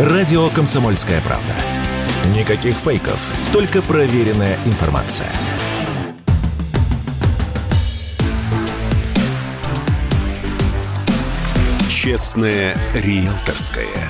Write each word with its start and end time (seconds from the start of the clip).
Радио 0.00 0.48
«Комсомольская 0.48 1.20
правда». 1.20 1.52
Никаких 2.34 2.74
фейков, 2.74 3.34
только 3.52 3.82
проверенная 3.82 4.56
информация. 4.64 5.30
Честное 11.90 12.78
риэлторское. 12.94 14.08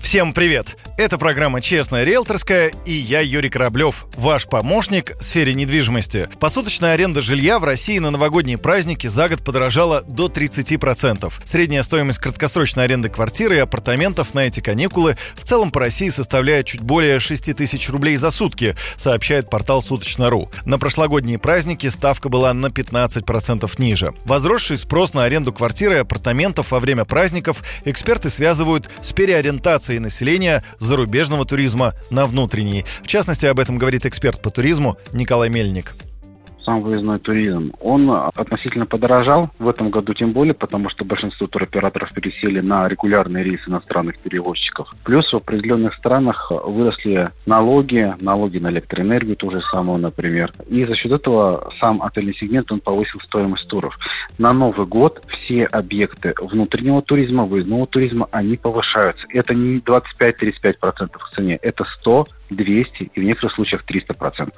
Всем 0.00 0.32
привет! 0.32 0.76
Это 1.00 1.16
программа 1.16 1.62
«Честная 1.62 2.04
риэлторская» 2.04 2.72
и 2.84 2.92
я, 2.92 3.20
Юрий 3.20 3.48
Кораблев, 3.48 4.04
ваш 4.16 4.44
помощник 4.44 5.16
в 5.18 5.24
сфере 5.24 5.54
недвижимости. 5.54 6.28
Посуточная 6.38 6.92
аренда 6.92 7.22
жилья 7.22 7.58
в 7.58 7.64
России 7.64 7.98
на 7.98 8.10
новогодние 8.10 8.58
праздники 8.58 9.06
за 9.06 9.30
год 9.30 9.42
подорожала 9.42 10.02
до 10.02 10.26
30%. 10.26 11.32
Средняя 11.42 11.84
стоимость 11.84 12.18
краткосрочной 12.18 12.84
аренды 12.84 13.08
квартиры 13.08 13.56
и 13.56 13.60
апартаментов 13.60 14.34
на 14.34 14.40
эти 14.40 14.60
каникулы 14.60 15.16
в 15.36 15.44
целом 15.44 15.70
по 15.70 15.80
России 15.80 16.10
составляет 16.10 16.66
чуть 16.66 16.82
более 16.82 17.18
6 17.18 17.56
тысяч 17.56 17.88
рублей 17.88 18.18
за 18.18 18.30
сутки, 18.30 18.76
сообщает 18.96 19.48
портал 19.48 19.80
Суточно.ру. 19.80 20.50
На 20.66 20.78
прошлогодние 20.78 21.38
праздники 21.38 21.86
ставка 21.86 22.28
была 22.28 22.52
на 22.52 22.66
15% 22.66 23.70
ниже. 23.78 24.12
Возросший 24.26 24.76
спрос 24.76 25.14
на 25.14 25.24
аренду 25.24 25.54
квартиры 25.54 25.94
и 25.94 25.98
апартаментов 26.00 26.72
во 26.72 26.78
время 26.78 27.06
праздников 27.06 27.62
эксперты 27.86 28.28
связывают 28.28 28.90
с 29.00 29.14
переориентацией 29.14 29.98
населения 29.98 30.62
с 30.78 30.89
зарубежного 30.90 31.44
туризма 31.44 31.94
на 32.10 32.26
внутренний. 32.26 32.84
В 33.04 33.06
частности, 33.06 33.46
об 33.46 33.60
этом 33.60 33.78
говорит 33.78 34.06
эксперт 34.06 34.42
по 34.42 34.50
туризму 34.50 34.98
Николай 35.12 35.48
Мельник 35.48 35.94
сам 36.64 36.82
выездной 36.82 37.18
туризм, 37.18 37.72
он 37.80 38.10
относительно 38.10 38.86
подорожал 38.86 39.50
в 39.58 39.68
этом 39.68 39.90
году 39.90 40.14
тем 40.14 40.32
более, 40.32 40.54
потому 40.54 40.88
что 40.90 41.04
большинство 41.04 41.46
туроператоров 41.46 42.12
пересели 42.12 42.60
на 42.60 42.88
регулярные 42.88 43.44
рейсы 43.44 43.68
иностранных 43.68 44.18
перевозчиков. 44.18 44.88
Плюс 45.04 45.30
в 45.32 45.36
определенных 45.36 45.94
странах 45.94 46.50
выросли 46.50 47.28
налоги, 47.46 48.14
налоги 48.20 48.58
на 48.58 48.68
электроэнергию, 48.68 49.36
то 49.36 49.50
же 49.50 49.60
самое, 49.72 49.98
например. 49.98 50.52
И 50.68 50.84
за 50.84 50.94
счет 50.94 51.12
этого 51.12 51.72
сам 51.80 52.02
отельный 52.02 52.34
сегмент, 52.34 52.70
он 52.72 52.80
повысил 52.80 53.20
стоимость 53.20 53.68
туров. 53.68 53.96
На 54.38 54.52
Новый 54.52 54.86
год 54.86 55.22
все 55.28 55.64
объекты 55.64 56.34
внутреннего 56.40 57.02
туризма, 57.02 57.44
выездного 57.44 57.86
туризма, 57.86 58.26
они 58.30 58.56
повышаются. 58.56 59.24
Это 59.30 59.54
не 59.54 59.78
25-35% 59.78 60.74
в 61.18 61.34
цене, 61.34 61.58
это 61.62 61.84
100, 62.00 62.26
200 62.50 63.10
и 63.14 63.20
в 63.20 63.22
некоторых 63.22 63.54
случаях 63.54 63.84
300%. 63.84 64.50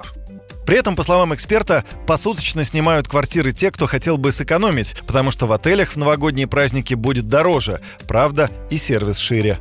При 0.65 0.77
этом, 0.77 0.95
по 0.95 1.03
словам 1.03 1.33
эксперта, 1.33 1.83
посуточно 2.07 2.63
снимают 2.63 3.07
квартиры 3.07 3.51
те, 3.51 3.71
кто 3.71 3.85
хотел 3.85 4.17
бы 4.17 4.31
сэкономить, 4.31 4.95
потому 5.05 5.31
что 5.31 5.45
в 5.45 5.51
отелях 5.51 5.91
в 5.91 5.97
новогодние 5.97 6.47
праздники 6.47 6.93
будет 6.93 7.27
дороже. 7.27 7.79
Правда, 8.07 8.49
и 8.69 8.77
сервис 8.77 9.17
шире. 9.17 9.57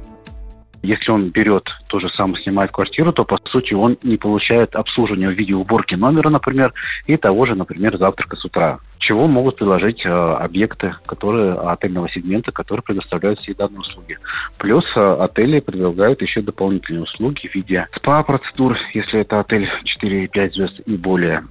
Если 0.82 1.12
он 1.12 1.30
берет 1.30 1.68
то 1.86 2.00
же 2.00 2.08
самое, 2.10 2.42
снимает 2.42 2.72
квартиру, 2.72 3.12
то, 3.12 3.24
по 3.24 3.38
сути, 3.50 3.72
он 3.72 3.96
не 4.02 4.16
получает 4.16 4.74
обслуживания 4.74 5.28
в 5.28 5.32
виде 5.32 5.54
уборки 5.54 5.94
номера, 5.94 6.28
например, 6.28 6.72
и 7.06 7.16
того 7.16 7.46
же, 7.46 7.54
например, 7.54 7.96
завтрака 7.98 8.36
с 8.36 8.44
утра. 8.44 8.80
Чего 9.12 9.28
могут 9.28 9.56
предложить 9.56 10.06
э, 10.06 10.08
объекты, 10.08 10.94
которые 11.04 11.52
отельного 11.52 12.08
сегмента, 12.08 12.50
которые 12.50 12.82
предоставляют 12.82 13.40
все 13.40 13.52
данные 13.52 13.80
услуги. 13.80 14.16
Плюс 14.56 14.84
э, 14.96 15.16
отели 15.20 15.60
предлагают 15.60 16.22
еще 16.22 16.40
дополнительные 16.40 17.02
услуги 17.02 17.46
в 17.46 17.54
виде 17.54 17.86
СПА-процедур, 17.94 18.74
если 18.94 19.20
это 19.20 19.40
отель 19.40 19.68
4-5 20.02 20.52
звезд 20.52 20.80
и 20.86 20.96
более. 20.96 21.44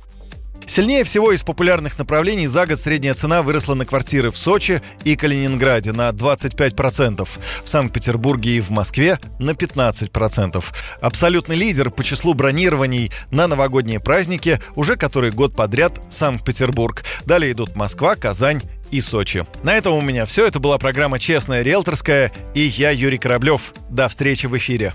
Сильнее 0.66 1.04
всего 1.04 1.34
из 1.34 1.44
популярных 1.44 1.98
направлений 1.98 2.48
за 2.48 2.66
год 2.66 2.80
средняя 2.80 3.14
цена 3.14 3.42
выросла 3.42 3.74
на 3.74 3.86
квартиры 3.86 4.32
в 4.32 4.38
Сочи 4.38 4.82
и 5.04 5.16
Калининграде 5.16 5.92
на 5.92 6.10
25%, 6.10 7.28
в 7.64 7.70
Санкт-Петербурге 7.70 8.58
и 8.58 8.62
в 8.62 8.70
Москве 8.70 9.20
на 9.40 9.52
15%. 9.52 10.64
Абсолютный 11.02 11.58
лидер 11.58 11.90
по 11.90 12.04
числу 12.04 12.34
бронирований 12.34 13.12
на 13.32 13.48
новогодние 13.48 14.00
праздники 14.00 14.60
уже 14.76 14.96
который 14.96 15.32
год 15.32 15.56
подряд 15.56 16.00
Санкт-Петербург. 16.10 17.04
Далее 17.26 17.52
идут 17.52 17.76
Москва, 17.76 18.16
Казань 18.16 18.62
и 18.92 19.02
Сочи. 19.02 19.46
На 19.64 19.74
этом 19.76 19.94
у 19.94 20.02
меня 20.02 20.26
все. 20.26 20.48
Это 20.48 20.60
была 20.60 20.78
программа 20.78 21.20
«Честная 21.20 21.64
риэлторская» 21.64 22.32
и 22.54 22.62
я, 22.62 22.92
Юрий 22.92 23.18
Кораблев. 23.18 23.74
До 23.90 24.08
встречи 24.08 24.46
в 24.46 24.58
эфире. 24.58 24.94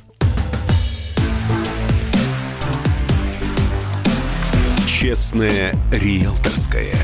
Честное 5.07 5.73
риэлторское. 5.93 6.97